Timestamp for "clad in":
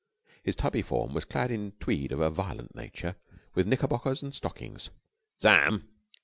1.25-1.73